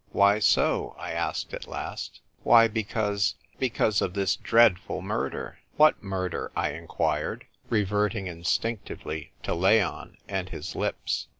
[0.21, 6.51] "Why so?" I asked at last." Why, because— because of this dreadful murder!" "What murder?"
[6.55, 11.27] I inquired, reverting instinctively to Leon and his lips.